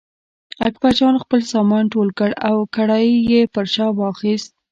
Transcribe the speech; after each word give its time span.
اکبرجان 0.67 1.15
خپل 1.23 1.41
سامان 1.53 1.83
ټول 1.93 2.07
کړ 2.19 2.29
او 2.49 2.57
کړایی 2.75 3.15
یې 3.31 3.41
پر 3.53 3.65
شا 3.73 3.87
واخیست. 3.99 4.49